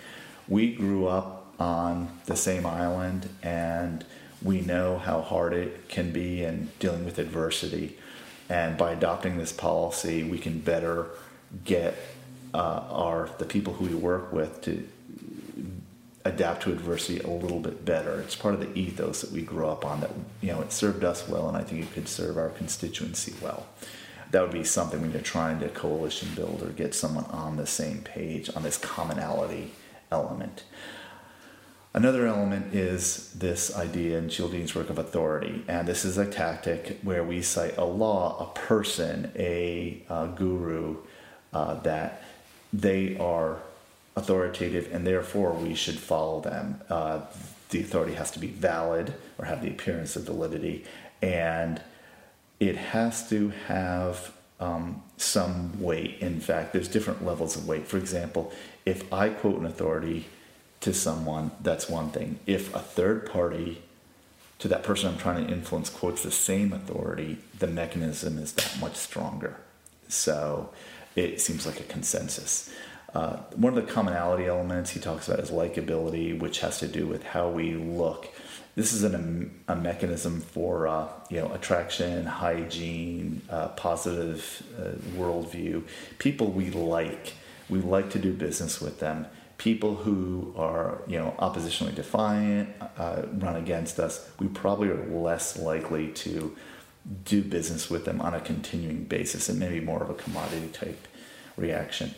we 0.48 0.74
grew 0.74 1.08
up 1.08 1.54
on 1.60 2.20
the 2.26 2.36
same 2.36 2.66
island 2.66 3.30
and 3.42 4.06
we 4.42 4.62
know 4.62 4.98
how 4.98 5.22
hard 5.22 5.54
it 5.54 5.88
can 5.88 6.12
be 6.12 6.44
in 6.44 6.70
dealing 6.80 7.06
with 7.06 7.20
adversity. 7.20 7.98
And 8.50 8.78
by 8.78 8.92
adopting 8.92 9.38
this 9.38 9.54
policy, 9.54 10.24
we 10.24 10.38
can 10.38 10.60
better 10.60 11.08
get 11.64 11.96
uh, 12.54 12.84
our 12.90 13.30
the 13.38 13.46
people 13.46 13.74
who 13.74 13.86
we 13.86 13.96
work 13.96 14.34
with 14.34 14.62
to 14.64 14.88
adapt 16.26 16.64
to 16.64 16.72
adversity 16.72 17.20
a 17.20 17.28
little 17.28 17.60
bit 17.60 17.84
better. 17.84 18.22
It's 18.22 18.36
part 18.36 18.54
of 18.54 18.60
the 18.60 18.80
ethos 18.80 19.22
that 19.22 19.32
we 19.32 19.42
grew 19.42 19.68
up 19.68 19.86
on. 19.86 20.02
That 20.02 20.12
you 20.42 20.52
know 20.52 20.62
it 20.62 20.72
served 20.72 21.04
us 21.04 21.28
well, 21.28 21.48
and 21.48 21.58
I 21.58 21.64
think 21.64 21.84
it 21.84 21.94
could 21.94 22.08
serve 22.08 22.38
our 22.38 22.50
constituency 22.50 23.34
well 23.42 23.68
that 24.32 24.42
would 24.42 24.52
be 24.52 24.64
something 24.64 25.02
when 25.02 25.12
you're 25.12 25.22
trying 25.22 25.60
to 25.60 25.70
coalition 25.70 26.30
build 26.36 26.64
or 26.64 26.70
get 26.70 26.96
someone 26.96 27.26
on 27.26 27.58
the 27.58 27.68
same 27.68 28.00
page 28.00 28.50
on 28.56 28.64
this 28.64 28.78
commonality 28.78 29.74
element. 30.12 30.64
Another 31.94 32.26
element 32.26 32.74
is 32.74 33.34
this 33.34 33.76
idea 33.76 34.18
in 34.18 34.30
Cialdini's 34.30 34.74
work 34.74 34.90
of 34.90 34.98
authority, 34.98 35.66
and 35.68 35.86
this 35.86 36.06
is 36.06 36.18
a 36.18 36.26
tactic 36.26 37.00
where 37.04 37.24
we 37.24 37.42
cite 37.42 37.78
a 37.78 37.84
law, 37.84 38.50
a 38.50 38.58
person, 38.58 39.30
a 39.36 40.02
uh, 40.08 40.28
guru, 40.28 40.98
uh, 41.54 41.74
that 41.82 42.24
they 42.72 43.18
are 43.18 43.58
authoritative 44.16 44.90
and 44.94 45.06
therefore 45.06 45.54
we 45.54 45.74
should 45.74 45.98
follow 45.98 46.42
them. 46.42 46.82
Uh, 46.90 47.22
the 47.70 47.80
authority 47.80 48.14
has 48.14 48.32
to 48.32 48.40
be 48.40 48.48
valid 48.48 49.14
or 49.38 49.46
have 49.46 49.62
the 49.62 49.70
appearance 49.70 50.16
of 50.16 50.24
validity, 50.24 50.84
and 51.22 51.82
it 52.60 52.76
has 52.76 53.28
to 53.30 53.50
have 53.68 54.34
um, 54.60 55.02
some 55.18 55.82
weight. 55.82 56.20
In 56.20 56.40
fact, 56.40 56.74
there's 56.74 56.88
different 56.88 57.26
levels 57.26 57.56
of 57.56 57.68
weight. 57.68 57.88
For 57.88 57.98
example, 57.98 58.52
if 58.86 59.12
I 59.12 59.30
quote 59.30 59.60
an 59.60 59.66
authority 59.66 60.28
to 60.82 60.94
someone, 60.94 61.52
that's 61.62 61.90
one 61.90 62.10
thing. 62.10 62.40
If 62.46 62.74
a 62.76 62.80
third 62.80 63.32
party 63.32 63.82
to 64.60 64.68
that 64.68 64.84
person 64.84 65.10
I'm 65.10 65.18
trying 65.18 65.48
to 65.48 65.52
influence 65.52 65.90
quotes 65.90 66.22
the 66.22 66.32
same 66.32 66.72
authority, 66.72 67.40
the 67.58 67.68
mechanism 67.68 68.38
is 68.38 68.52
that 68.54 68.78
much 68.80 68.96
stronger. 68.96 69.58
So 70.08 70.70
it 71.16 71.42
seems 71.42 71.66
like 71.66 71.80
a 71.80 71.84
consensus. 71.84 72.72
Uh, 73.14 73.38
one 73.56 73.78
of 73.78 73.86
the 73.86 73.92
commonality 73.92 74.46
elements 74.46 74.92
he 74.92 75.00
talks 75.00 75.28
about 75.28 75.40
is 75.40 75.52
likability, 75.52 76.38
which 76.38 76.62
has 76.62 76.80
to 76.80 76.88
do 76.88 77.06
with 77.06 77.24
how 77.24 77.50
we 77.50 77.74
look. 77.74 78.30
This 78.76 78.94
is 78.94 79.04
an, 79.04 79.60
a 79.68 79.76
mechanism 79.76 80.40
for 80.40 80.88
uh, 80.88 81.08
you 81.30 81.42
know 81.42 81.52
attraction, 81.54 82.26
hygiene, 82.26 83.42
uh, 83.50 83.70
positive 83.70 84.64
uh, 84.80 85.18
worldview. 85.18 85.84
People 86.20 86.52
we 86.52 86.70
like, 86.72 87.34
we 87.70 87.80
like 87.80 88.10
to 88.12 88.20
do 88.20 88.32
business 88.34 88.80
with 88.80 89.00
them 89.00 89.28
people 89.62 89.94
who 89.94 90.52
are 90.58 91.04
you 91.06 91.20
know 91.20 91.36
oppositionally 91.38 91.94
defiant 91.94 92.68
uh, 92.98 93.22
run 93.34 93.56
against 93.56 94.00
us 94.00 94.28
we 94.40 94.48
probably 94.48 94.90
are 94.90 95.06
less 95.10 95.56
likely 95.60 96.08
to 96.08 96.58
do 97.26 97.44
business 97.44 97.88
with 97.88 98.04
them 98.06 98.20
on 98.22 98.34
a 98.34 98.40
continuing 98.40 99.04
basis 99.04 99.50
and 99.50 99.60
maybe 99.60 99.80
more 99.80 100.02
of 100.02 100.10
a 100.10 100.16
commodity 100.16 100.68
type 100.70 101.08
reaction 101.58 102.16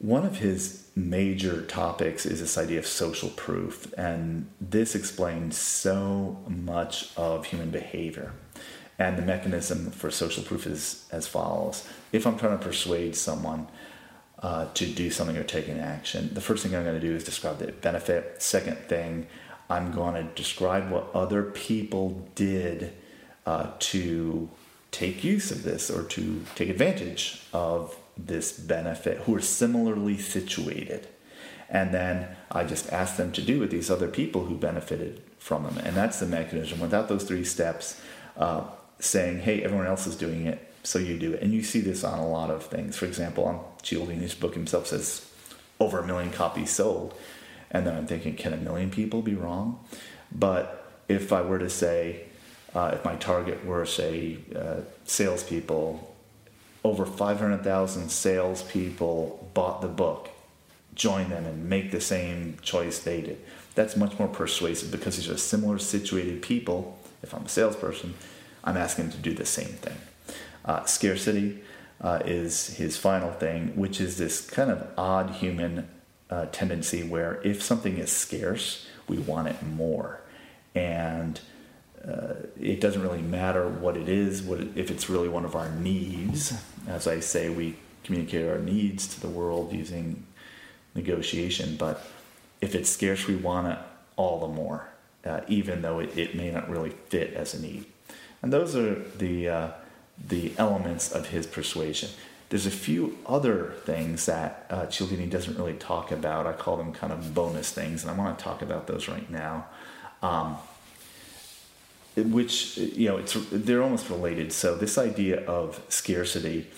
one 0.00 0.24
of 0.24 0.38
his 0.38 0.88
major 0.96 1.62
topics 1.62 2.26
is 2.26 2.40
this 2.40 2.58
idea 2.58 2.78
of 2.78 2.86
social 2.86 3.28
proof 3.30 3.92
and 3.96 4.50
this 4.60 4.94
explains 4.94 5.56
so 5.56 6.36
much 6.48 7.16
of 7.16 7.46
human 7.46 7.70
behavior 7.70 8.32
and 8.98 9.16
the 9.16 9.22
mechanism 9.22 9.90
for 9.90 10.10
social 10.10 10.42
proof 10.42 10.66
is 10.66 11.06
as 11.12 11.28
follows 11.28 11.86
if 12.12 12.26
i'm 12.26 12.36
trying 12.36 12.58
to 12.58 12.64
persuade 12.64 13.14
someone 13.14 13.68
uh, 14.42 14.66
to 14.74 14.86
do 14.86 15.10
something 15.10 15.36
or 15.36 15.44
take 15.44 15.68
an 15.68 15.78
action. 15.78 16.30
The 16.32 16.40
first 16.40 16.62
thing 16.62 16.74
I'm 16.74 16.84
going 16.84 16.98
to 16.98 17.06
do 17.06 17.14
is 17.14 17.24
describe 17.24 17.58
the 17.58 17.72
benefit. 17.72 18.40
Second 18.42 18.78
thing, 18.78 19.26
I'm 19.68 19.92
going 19.92 20.14
to 20.14 20.22
describe 20.34 20.90
what 20.90 21.10
other 21.14 21.42
people 21.42 22.26
did 22.34 22.94
uh, 23.46 23.68
to 23.78 24.48
take 24.90 25.22
use 25.22 25.50
of 25.50 25.62
this 25.62 25.90
or 25.90 26.02
to 26.04 26.44
take 26.54 26.68
advantage 26.68 27.42
of 27.52 27.96
this 28.26 28.52
benefit 28.52 29.18
who 29.18 29.34
are 29.34 29.40
similarly 29.40 30.18
situated. 30.18 31.08
And 31.68 31.94
then 31.94 32.36
I 32.50 32.64
just 32.64 32.92
ask 32.92 33.16
them 33.16 33.32
to 33.32 33.42
do 33.42 33.60
with 33.60 33.70
these 33.70 33.90
other 33.90 34.08
people 34.08 34.44
who 34.44 34.56
benefited 34.56 35.22
from 35.38 35.62
them. 35.62 35.78
And 35.78 35.96
that's 35.96 36.18
the 36.20 36.26
mechanism. 36.26 36.80
Without 36.80 37.08
those 37.08 37.24
three 37.24 37.44
steps, 37.44 38.00
uh, 38.36 38.64
saying, 38.98 39.40
hey, 39.40 39.62
everyone 39.62 39.86
else 39.86 40.06
is 40.06 40.16
doing 40.16 40.46
it, 40.46 40.72
so 40.82 40.98
you 40.98 41.18
do 41.18 41.32
it. 41.32 41.42
And 41.42 41.52
you 41.52 41.62
see 41.62 41.80
this 41.80 42.04
on 42.04 42.18
a 42.18 42.28
lot 42.28 42.50
of 42.50 42.64
things. 42.64 42.96
For 42.96 43.06
example, 43.06 43.44
on 43.44 43.60
Cialdini's 43.82 44.34
book 44.34 44.54
himself 44.54 44.88
says 44.88 45.26
over 45.78 46.00
a 46.00 46.06
million 46.06 46.30
copies 46.30 46.70
sold. 46.70 47.14
And 47.70 47.86
then 47.86 47.96
I'm 47.96 48.06
thinking, 48.06 48.34
can 48.34 48.52
a 48.52 48.56
million 48.56 48.90
people 48.90 49.22
be 49.22 49.34
wrong? 49.34 49.84
But 50.32 50.92
if 51.08 51.32
I 51.32 51.42
were 51.42 51.58
to 51.58 51.70
say, 51.70 52.24
uh, 52.74 52.92
if 52.94 53.04
my 53.04 53.16
target 53.16 53.64
were, 53.64 53.86
say, 53.86 54.38
uh, 54.54 54.80
salespeople, 55.04 56.16
over 56.82 57.04
500,000 57.04 58.08
salespeople 58.08 59.50
bought 59.54 59.82
the 59.82 59.88
book, 59.88 60.30
join 60.94 61.28
them 61.28 61.44
and 61.46 61.68
make 61.68 61.90
the 61.90 62.00
same 62.00 62.58
choice 62.62 62.98
they 62.98 63.20
did. 63.20 63.40
That's 63.74 63.96
much 63.96 64.18
more 64.18 64.28
persuasive 64.28 64.90
because 64.90 65.16
these 65.16 65.28
are 65.28 65.36
similar 65.36 65.78
situated 65.78 66.42
people. 66.42 66.98
If 67.22 67.34
I'm 67.34 67.44
a 67.44 67.48
salesperson, 67.48 68.14
I'm 68.64 68.76
asking 68.76 69.06
them 69.06 69.12
to 69.12 69.18
do 69.18 69.34
the 69.34 69.46
same 69.46 69.66
thing. 69.66 69.96
Uh, 70.64 70.84
scarcity 70.84 71.60
uh, 72.00 72.20
is 72.24 72.76
his 72.76 72.96
final 72.96 73.30
thing, 73.30 73.76
which 73.76 74.00
is 74.00 74.16
this 74.16 74.48
kind 74.48 74.70
of 74.70 74.86
odd 74.96 75.30
human 75.30 75.88
uh, 76.30 76.46
tendency 76.46 77.02
where 77.02 77.40
if 77.44 77.62
something 77.62 77.98
is 77.98 78.10
scarce, 78.10 78.86
we 79.08 79.18
want 79.18 79.48
it 79.48 79.62
more. 79.62 80.20
And 80.74 81.40
uh, 82.06 82.34
it 82.58 82.80
doesn't 82.80 83.02
really 83.02 83.22
matter 83.22 83.68
what 83.68 83.96
it 83.96 84.08
is, 84.08 84.42
what 84.42 84.60
it, 84.60 84.68
if 84.76 84.90
it's 84.90 85.10
really 85.10 85.28
one 85.28 85.44
of 85.44 85.54
our 85.54 85.68
needs. 85.70 86.54
As 86.88 87.06
I 87.06 87.20
say, 87.20 87.50
we 87.50 87.76
communicate 88.04 88.48
our 88.48 88.58
needs 88.58 89.06
to 89.08 89.20
the 89.20 89.28
world 89.28 89.72
using 89.72 90.26
negotiation, 90.94 91.76
but 91.76 92.06
if 92.60 92.74
it's 92.74 92.88
scarce, 92.88 93.26
we 93.26 93.36
want 93.36 93.68
it 93.68 93.78
all 94.16 94.40
the 94.40 94.48
more, 94.48 94.88
uh, 95.24 95.40
even 95.48 95.82
though 95.82 95.98
it, 95.98 96.16
it, 96.16 96.34
may 96.34 96.50
not 96.50 96.68
really 96.68 96.90
fit 96.90 97.34
as 97.34 97.54
a 97.54 97.60
need. 97.60 97.84
And 98.42 98.52
those 98.52 98.74
are 98.74 98.94
the 99.16 99.48
uh, 99.48 99.68
the 100.28 100.52
elements 100.58 101.12
of 101.12 101.28
his 101.28 101.46
persuasion. 101.46 102.10
There's 102.48 102.66
a 102.66 102.70
few 102.70 103.18
other 103.26 103.74
things 103.84 104.26
that 104.26 104.66
uh, 104.70 104.86
Cialdini 104.86 105.26
doesn't 105.26 105.56
really 105.56 105.74
talk 105.74 106.10
about. 106.10 106.46
I 106.46 106.52
call 106.52 106.76
them 106.76 106.92
kind 106.92 107.12
of 107.12 107.34
bonus 107.34 107.70
things, 107.70 108.02
and 108.02 108.10
I 108.10 108.14
want 108.14 108.36
to 108.36 108.44
talk 108.44 108.60
about 108.60 108.86
those 108.86 109.08
right 109.08 109.30
now. 109.30 109.66
Um, 110.22 110.56
which 112.26 112.76
you 112.76 113.08
know, 113.08 113.18
it's 113.18 113.34
they're 113.50 113.82
almost 113.82 114.10
related. 114.10 114.52
So 114.52 114.76
this 114.76 114.98
idea 114.98 115.44
of 115.46 115.82
scarcity 115.88 116.68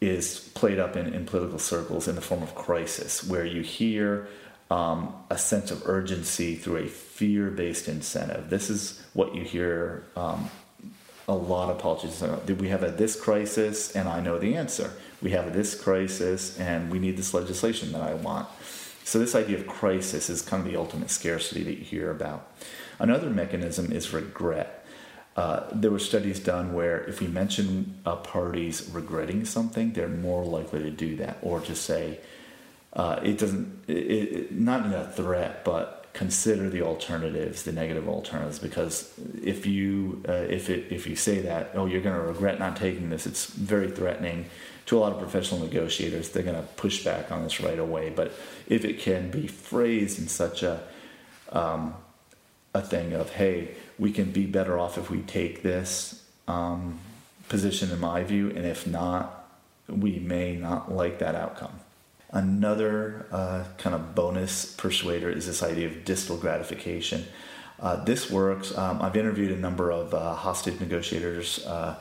is 0.00 0.50
played 0.54 0.78
up 0.78 0.96
in, 0.96 1.12
in 1.12 1.26
political 1.26 1.58
circles 1.58 2.06
in 2.06 2.14
the 2.14 2.20
form 2.20 2.42
of 2.42 2.54
crisis, 2.54 3.24
where 3.24 3.44
you 3.44 3.62
hear 3.62 4.28
um, 4.70 5.14
a 5.30 5.38
sense 5.38 5.70
of 5.70 5.82
urgency 5.86 6.54
through 6.54 6.76
a 6.76 6.86
fear-based 6.86 7.88
incentive. 7.88 8.50
This 8.50 8.70
is 8.70 9.02
what 9.14 9.34
you 9.34 9.42
hear 9.42 10.04
um, 10.14 10.50
a 11.26 11.34
lot 11.34 11.70
of 11.70 11.78
politicians 11.78 12.20
did 12.46 12.58
we 12.58 12.68
have 12.68 12.82
a 12.82 12.90
this 12.90 13.20
crisis 13.20 13.94
and 13.94 14.08
I 14.08 14.20
know 14.20 14.38
the 14.38 14.56
answer. 14.56 14.92
We 15.20 15.32
have 15.32 15.46
a 15.46 15.50
this 15.50 15.78
crisis 15.78 16.58
and 16.58 16.90
we 16.90 16.98
need 16.98 17.16
this 17.18 17.34
legislation 17.34 17.92
that 17.92 18.00
I 18.00 18.14
want. 18.14 18.48
So 19.08 19.18
this 19.18 19.34
idea 19.34 19.56
of 19.56 19.66
crisis 19.66 20.28
is 20.28 20.42
kind 20.42 20.62
of 20.62 20.70
the 20.70 20.78
ultimate 20.78 21.08
scarcity 21.10 21.62
that 21.62 21.78
you 21.78 21.82
hear 21.82 22.10
about. 22.10 22.52
Another 22.98 23.30
mechanism 23.30 23.90
is 23.90 24.12
regret. 24.12 24.84
Uh, 25.34 25.62
there 25.72 25.90
were 25.90 25.98
studies 25.98 26.38
done 26.38 26.74
where 26.74 27.04
if 27.04 27.22
we 27.22 27.26
mention 27.26 28.00
a 28.04 28.16
party's 28.16 28.86
regretting 28.90 29.46
something, 29.46 29.94
they're 29.94 30.08
more 30.08 30.44
likely 30.44 30.80
to 30.80 30.90
do 30.90 31.16
that, 31.16 31.38
or 31.40 31.58
to 31.62 31.74
say 31.74 32.18
uh, 32.92 33.18
it 33.22 33.38
doesn't, 33.38 33.82
it, 33.88 33.94
it, 33.94 34.52
not 34.52 34.84
in 34.84 34.92
a 34.92 35.10
threat, 35.12 35.64
but 35.64 36.10
consider 36.12 36.68
the 36.68 36.82
alternatives, 36.82 37.62
the 37.62 37.72
negative 37.72 38.10
alternatives, 38.10 38.58
because 38.58 39.10
if 39.42 39.64
you 39.64 40.22
uh, 40.28 40.32
if 40.32 40.68
it 40.68 40.92
if 40.92 41.06
you 41.06 41.16
say 41.16 41.40
that, 41.40 41.70
oh, 41.72 41.86
you're 41.86 42.02
going 42.02 42.14
to 42.14 42.20
regret 42.20 42.58
not 42.58 42.76
taking 42.76 43.08
this, 43.08 43.26
it's 43.26 43.46
very 43.46 43.90
threatening 43.90 44.50
to 44.88 44.96
a 44.96 45.00
lot 45.00 45.12
of 45.12 45.18
professional 45.18 45.60
negotiators. 45.60 46.30
They're 46.30 46.42
going 46.42 46.56
to 46.56 46.68
push 46.76 47.04
back 47.04 47.30
on 47.30 47.44
this 47.44 47.60
right 47.60 47.78
away. 47.78 48.08
But 48.08 48.32
if 48.66 48.84
it 48.86 48.98
can 48.98 49.30
be 49.30 49.46
phrased 49.46 50.18
in 50.18 50.28
such 50.28 50.62
a 50.62 50.80
um, 51.52 51.94
a 52.74 52.82
thing 52.82 53.12
of, 53.12 53.30
hey, 53.30 53.74
we 53.98 54.12
can 54.12 54.30
be 54.30 54.46
better 54.46 54.78
off 54.78 54.98
if 54.98 55.10
we 55.10 55.20
take 55.22 55.62
this 55.62 56.24
um, 56.46 56.98
position, 57.48 57.90
in 57.90 58.00
my 58.00 58.22
view, 58.22 58.48
and 58.50 58.64
if 58.64 58.86
not, 58.86 59.48
we 59.88 60.18
may 60.18 60.54
not 60.54 60.92
like 60.92 61.18
that 61.18 61.34
outcome. 61.34 61.80
Another 62.30 63.26
uh, 63.32 63.64
kind 63.78 63.94
of 63.94 64.14
bonus 64.14 64.74
persuader 64.74 65.30
is 65.30 65.46
this 65.46 65.62
idea 65.62 65.86
of 65.86 66.04
distal 66.04 66.36
gratification. 66.36 67.24
Uh, 67.80 68.04
this 68.04 68.30
works. 68.30 68.76
Um, 68.76 69.00
I've 69.00 69.16
interviewed 69.16 69.52
a 69.52 69.56
number 69.56 69.90
of 69.90 70.12
uh, 70.12 70.34
hostage 70.34 70.78
negotiators 70.80 71.64
uh, 71.66 71.98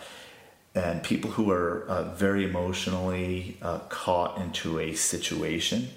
and 0.78 1.02
people 1.02 1.32
who 1.32 1.50
are 1.50 1.86
uh, 1.88 2.04
very 2.14 2.44
emotionally 2.44 3.58
uh, 3.64 3.80
caught 3.90 4.38
into 4.38 4.80
a 4.80 4.94
situation 4.94 5.90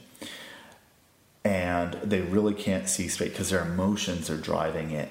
and 1.44 1.94
they 2.02 2.20
really 2.20 2.54
can't 2.54 2.88
see 2.88 3.08
straight 3.08 3.32
because 3.32 3.50
their 3.50 3.62
emotions 3.62 4.30
are 4.30 4.36
driving 4.36 4.90
it. 4.90 5.10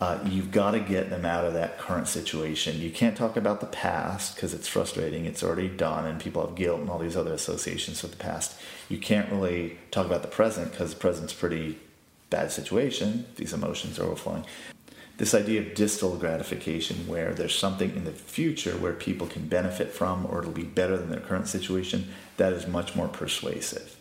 Uh, 0.00 0.18
you've 0.24 0.50
got 0.50 0.72
to 0.72 0.80
get 0.80 1.08
them 1.08 1.24
out 1.24 1.44
of 1.44 1.54
that 1.54 1.78
current 1.78 2.06
situation. 2.06 2.80
You 2.80 2.90
can't 2.90 3.16
talk 3.16 3.36
about 3.36 3.60
the 3.60 3.66
past 3.66 4.34
because 4.34 4.52
it's 4.52 4.68
frustrating. 4.68 5.24
It's 5.24 5.42
already 5.42 5.68
done, 5.68 6.04
and 6.04 6.20
people 6.20 6.46
have 6.46 6.54
guilt 6.54 6.80
and 6.80 6.90
all 6.90 6.98
these 6.98 7.16
other 7.16 7.32
associations 7.32 8.02
with 8.02 8.10
the 8.10 8.18
past. 8.18 8.60
You 8.88 8.98
can't 8.98 9.30
really 9.32 9.78
talk 9.90 10.04
about 10.04 10.22
the 10.22 10.28
present 10.28 10.70
because 10.70 10.92
the 10.92 11.00
present's 11.00 11.32
pretty 11.32 11.78
bad 12.28 12.52
situation. 12.52 13.26
These 13.36 13.54
emotions 13.54 13.98
are 13.98 14.04
overflowing. 14.04 14.44
This 15.18 15.34
idea 15.34 15.60
of 15.60 15.74
distal 15.74 16.16
gratification, 16.16 17.08
where 17.08 17.32
there's 17.32 17.56
something 17.58 17.90
in 17.96 18.04
the 18.04 18.12
future 18.12 18.76
where 18.76 18.92
people 18.92 19.26
can 19.26 19.48
benefit 19.48 19.92
from 19.92 20.26
or 20.26 20.40
it'll 20.40 20.52
be 20.52 20.62
better 20.62 20.96
than 20.96 21.10
their 21.10 21.20
current 21.20 21.48
situation, 21.48 22.12
that 22.36 22.52
is 22.52 22.66
much 22.66 22.94
more 22.94 23.08
persuasive. 23.08 23.96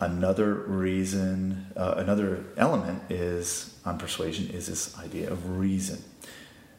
Another 0.00 0.52
reason, 0.52 1.66
uh, 1.76 1.94
another 1.96 2.44
element 2.56 3.10
is 3.10 3.74
on 3.86 3.96
persuasion 3.96 4.50
is 4.50 4.66
this 4.66 4.98
idea 4.98 5.30
of 5.30 5.58
reason. 5.58 6.02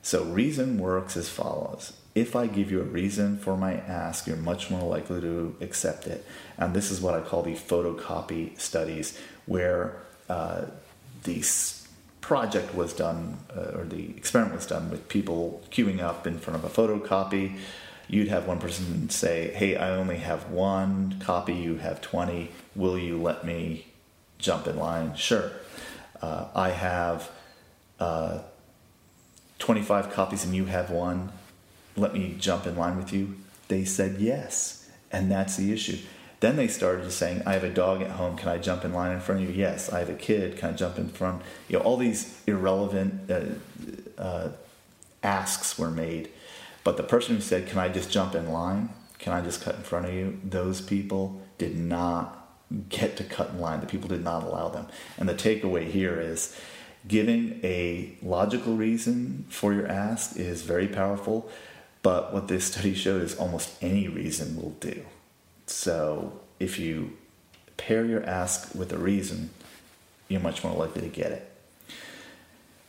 So, 0.04 0.24
reason 0.26 0.78
works 0.78 1.18
as 1.18 1.30
follows. 1.30 1.94
If 2.14 2.36
I 2.36 2.46
give 2.46 2.72
you 2.72 2.82
a 2.82 2.84
reason 2.84 3.40
for 3.40 3.58
my 3.58 3.74
ask, 3.74 4.28
you're 4.28 4.38
much 4.38 4.70
more 4.70 4.82
likely 4.82 5.22
to 5.22 5.56
accept 5.60 6.06
it. 6.06 6.24
And 6.58 6.74
this 6.76 6.92
is 6.92 7.02
what 7.02 7.16
I 7.16 7.22
call 7.22 7.42
the 7.42 7.56
photocopy 7.56 8.60
studies, 8.60 9.18
where 9.48 9.98
uh, 10.30 10.66
the 11.24 11.42
project 12.26 12.74
was 12.74 12.92
done, 12.92 13.38
uh, 13.56 13.78
or 13.78 13.84
the 13.84 14.10
experiment 14.18 14.56
was 14.56 14.66
done 14.66 14.90
with 14.90 15.08
people 15.10 15.62
queuing 15.70 16.02
up 16.02 16.26
in 16.26 16.40
front 16.40 16.58
of 16.58 16.66
a 16.66 16.70
photocopy. 16.70 17.56
You'd 18.08 18.30
have 18.30 18.48
one 18.48 18.58
person 18.58 19.12
say, 19.12 19.52
Hey, 19.54 19.76
I 19.76 19.92
only 19.92 20.18
have 20.18 20.50
one 20.50 21.20
copy, 21.20 21.54
you 21.54 21.76
have 21.76 22.02
20. 22.02 22.50
Will 22.76 22.98
you 22.98 23.22
let 23.22 23.46
me 23.46 23.86
jump 24.40 24.66
in 24.66 24.76
line? 24.76 25.14
Sure. 25.16 25.52
Uh, 26.20 26.48
I 26.56 26.70
have 26.70 27.30
uh, 28.00 28.40
25 29.60 30.12
copies 30.12 30.44
and 30.44 30.56
you 30.56 30.66
have 30.66 30.90
one. 30.90 31.32
Let 31.96 32.16
me 32.16 32.36
jump 32.40 32.66
in 32.66 32.76
line 32.76 32.98
with 32.98 33.14
you. 33.14 33.36
They 33.68 33.86
said 33.86 34.18
yes. 34.20 34.90
And 35.12 35.32
that's 35.32 35.58
the 35.58 35.72
issue. 35.72 36.00
Then 36.40 36.58
they 36.58 36.68
started 36.68 37.10
saying, 37.12 37.44
I 37.46 37.54
have 37.54 37.64
a 37.64 37.70
dog 37.70 38.02
at 38.02 38.12
home. 38.12 38.38
Can 38.38 38.50
I 38.50 38.58
jump 38.58 38.84
in 38.84 38.94
line 38.94 39.12
in 39.12 39.22
front 39.22 39.42
of 39.42 39.50
you? 39.50 39.56
Yes. 39.56 39.92
I 39.92 40.00
have 40.00 40.10
a 40.10 40.16
kid. 40.16 40.58
Can 40.58 40.72
I 40.72 40.74
jump 40.74 40.98
in 40.98 41.10
front? 41.10 41.42
You 41.68 41.80
know, 41.80 41.86
all 41.86 41.98
these 41.98 42.42
irrelevant 42.46 43.32
uh, 43.32 44.22
uh, 44.22 44.50
asks 45.24 45.80
were 45.80 45.92
made. 45.92 46.30
But 46.84 46.98
the 46.98 47.04
person 47.04 47.36
who 47.36 47.42
said, 47.42 47.68
Can 47.68 47.80
I 47.80 47.90
just 47.90 48.12
jump 48.12 48.36
in 48.36 48.52
line? 48.52 48.90
Can 49.18 49.34
I 49.34 49.42
just 49.42 49.62
cut 49.62 49.76
in 49.76 49.82
front 49.82 50.06
of 50.06 50.14
you? 50.14 50.40
Those 50.44 50.82
people 50.82 51.42
did 51.58 51.76
not 51.78 52.46
get 52.90 53.18
to 53.18 53.24
cut 53.24 53.52
in 53.52 53.60
line. 53.60 53.80
The 53.80 53.88
people 53.88 54.10
did 54.10 54.24
not 54.24 54.44
allow 54.44 54.70
them. 54.70 54.88
And 55.18 55.28
the 55.28 55.34
takeaway 55.34 55.90
here 55.90 56.20
is 56.20 56.56
giving 57.08 57.60
a 57.64 58.18
logical 58.22 58.76
reason 58.76 59.46
for 59.50 59.74
your 59.74 59.88
ask 59.88 60.38
is 60.38 60.64
very 60.64 60.88
powerful. 60.88 61.50
But 62.02 62.34
what 62.34 62.48
this 62.48 62.66
study 62.66 62.94
showed 62.94 63.22
is 63.22 63.36
almost 63.36 63.72
any 63.82 64.08
reason 64.08 64.56
will 64.56 64.76
do. 64.80 65.06
So 65.68 66.40
if 66.60 66.80
you 66.80 67.18
pair 67.78 68.06
your 68.06 68.24
ask 68.24 68.74
with 68.76 68.92
a 68.94 68.98
reason, 68.98 69.50
you're 70.28 70.42
much 70.42 70.64
more 70.64 70.74
likely 70.74 71.02
to 71.02 71.08
get 71.08 71.32
it. 71.32 71.52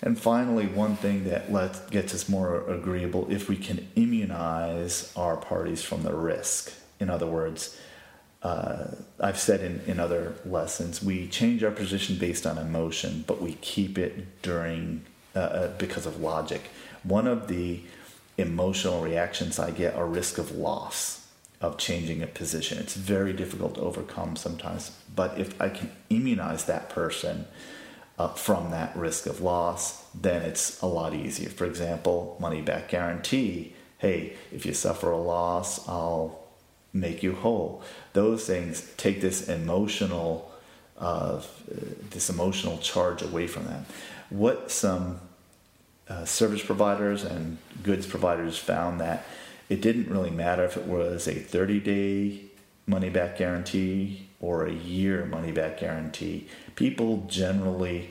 And 0.03 0.19
finally, 0.19 0.67
one 0.67 0.97
thing 0.97 1.25
that 1.25 1.51
gets 1.91 2.15
us 2.15 2.29
more 2.29 2.69
agreeable 2.71 3.27
if 3.31 3.49
we 3.49 3.57
can 3.57 3.89
immunize 3.97 5.13
our 5.17 5.37
parties 5.37 5.83
from 5.83 6.03
the 6.03 6.15
risk. 6.15 6.73
In 7.01 7.09
other 7.09 7.27
words, 7.27 7.79
uh, 8.43 8.89
I've 9.19 9.39
said 9.39 9.61
in, 9.63 9.81
in 9.87 9.99
other 9.99 10.35
lessons, 10.45 11.03
we 11.03 11.27
change 11.29 11.65
our 11.65 11.71
position 11.71 12.19
based 12.19 12.47
on 12.47 12.59
emotion, 12.59 13.25
but 13.27 13.41
we 13.41 13.55
keep 13.55 13.99
it 13.99 14.43
during 14.43 15.05
uh, 15.35 15.39
uh 15.39 15.79
because 15.79 16.07
of 16.07 16.21
logic. 16.21 16.71
One 17.03 17.27
of 17.27 17.49
the 17.49 17.81
emotional 18.39 19.03
reactions 19.03 19.59
I 19.59 19.71
get 19.71 19.95
are 19.95 20.07
risk 20.07 20.39
of 20.39 20.53
loss 20.53 21.26
of 21.61 21.79
changing 21.79 22.23
a 22.23 22.27
position. 22.27 22.79
It's 22.79 22.95
very 22.95 23.33
difficult 23.33 23.77
to 23.77 23.81
overcome 23.81 24.37
sometimes. 24.37 24.91
But 25.15 25.39
if 25.39 25.61
I 25.61 25.71
can 25.71 25.91
immunize 26.11 26.65
that 26.67 26.91
person 26.91 27.47
uh, 28.19 28.29
from 28.29 28.71
that 28.71 28.95
risk 28.97 29.27
of 29.27 29.41
loss, 29.41 30.05
then 30.13 30.43
it's 30.43 30.81
a 30.83 30.87
lot 30.87 31.15
easier. 31.15 31.49
For 31.49 31.65
example, 31.65 32.37
money 32.41 32.61
back 32.61 32.89
guarantee. 32.89 33.75
Hey, 33.99 34.37
if 34.53 34.67
you 34.67 34.75
suffer 34.75 35.11
a 35.11 35.19
loss, 35.19 35.89
I'll 35.89 36.41
make 36.93 37.23
you 37.23 37.35
whole. 37.35 37.83
Those 38.13 38.47
things 38.47 38.91
take 38.97 39.21
this 39.21 39.49
emotional, 39.49 40.51
uh, 40.99 41.41
this 42.11 42.29
emotional 42.29 42.79
charge 42.79 43.23
away 43.23 43.47
from 43.47 43.65
them. 43.65 43.87
What 44.29 44.71
some 44.71 45.21
uh, 46.09 46.25
service 46.25 46.63
providers 46.63 47.25
and 47.25 47.59
goods 47.83 48.07
providers 48.07 48.59
found 48.59 49.01
that 49.01 49.27
it 49.69 49.81
didn't 49.81 50.11
really 50.11 50.31
matter 50.31 50.65
if 50.65 50.77
it 50.77 50.87
was 50.87 51.27
a 51.27 51.35
30 51.35 51.81
day 51.81 52.41
money 52.87 53.11
back 53.11 53.39
guarantee 53.39 54.29
or 54.41 54.65
a 54.67 54.73
year 54.73 55.25
money 55.25 55.53
back 55.53 55.81
guarantee. 55.81 56.49
People 56.77 57.25
generally, 57.29 58.11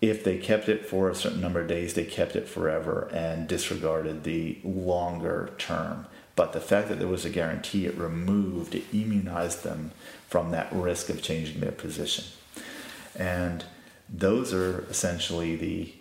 if 0.00 0.24
they 0.24 0.38
kept 0.38 0.68
it 0.68 0.86
for 0.86 1.08
a 1.08 1.14
certain 1.14 1.40
number 1.40 1.60
of 1.60 1.68
days, 1.68 1.94
they 1.94 2.04
kept 2.04 2.34
it 2.34 2.48
forever 2.48 3.08
and 3.12 3.46
disregarded 3.46 4.24
the 4.24 4.58
longer 4.64 5.52
term. 5.58 6.06
But 6.34 6.52
the 6.52 6.60
fact 6.60 6.88
that 6.88 6.98
there 6.98 7.08
was 7.08 7.24
a 7.24 7.30
guarantee, 7.30 7.86
it 7.86 7.96
removed, 7.96 8.74
it 8.74 8.84
immunized 8.92 9.62
them 9.62 9.92
from 10.26 10.50
that 10.52 10.72
risk 10.72 11.10
of 11.10 11.22
changing 11.22 11.60
their 11.60 11.72
position. 11.72 12.24
And 13.14 13.64
those 14.08 14.54
are 14.54 14.86
essentially 14.88 15.56
the 15.56 15.92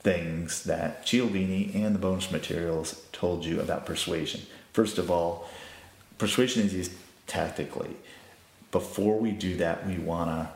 things 0.00 0.64
that 0.64 1.04
Cialdini 1.04 1.70
and 1.74 1.94
the 1.94 1.98
bonus 1.98 2.30
materials 2.30 3.03
told 3.24 3.42
you 3.42 3.58
about 3.58 3.86
persuasion. 3.86 4.42
First 4.74 4.98
of 4.98 5.10
all, 5.10 5.48
persuasion 6.18 6.62
is 6.66 6.74
used 6.74 6.92
tactically. 7.26 7.96
Before 8.70 9.16
we 9.18 9.30
do 9.30 9.56
that, 9.56 9.86
we 9.86 9.96
want 9.96 10.28
to 10.28 10.50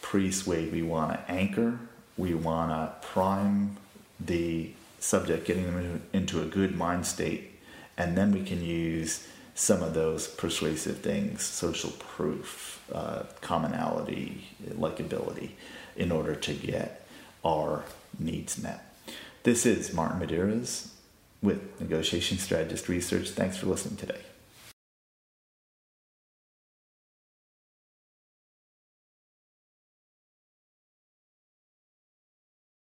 pre-sway, 0.00 0.70
we 0.70 0.80
want 0.80 1.12
to 1.12 1.18
anchor, 1.30 1.78
we 2.16 2.32
want 2.32 2.70
to 2.70 3.06
prime 3.06 3.76
the 4.18 4.70
subject, 5.00 5.46
getting 5.46 5.66
them 5.66 6.00
into 6.14 6.40
a 6.40 6.46
good 6.46 6.74
mind 6.74 7.04
state, 7.04 7.60
and 7.98 8.16
then 8.16 8.32
we 8.32 8.42
can 8.42 8.64
use 8.64 9.28
some 9.54 9.82
of 9.82 9.92
those 9.92 10.26
persuasive 10.26 11.00
things, 11.00 11.42
social 11.42 11.90
proof, 11.90 12.82
uh, 12.90 13.24
commonality, 13.42 14.46
likability, 14.70 15.50
in 15.94 16.10
order 16.10 16.34
to 16.34 16.54
get 16.54 17.06
our 17.44 17.84
needs 18.18 18.56
met. 18.56 18.80
This 19.42 19.66
is 19.66 19.92
Martin 19.92 20.26
Medeiros 20.26 20.94
with 21.44 21.80
Negotiation 21.80 22.38
Strategist 22.38 22.88
Research. 22.88 23.30
Thanks 23.30 23.56
for 23.56 23.66
listening 23.66 23.96
today. 23.96 24.20